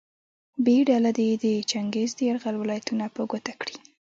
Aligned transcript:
ب 0.63 0.65
ډله 0.89 1.11
دې 1.19 1.29
د 1.43 1.45
چنګیز 1.71 2.11
د 2.15 2.19
یرغل 2.29 2.55
ولایتونه 2.59 3.05
په 3.15 3.21
ګوته 3.31 3.53
کړي. 3.61 3.77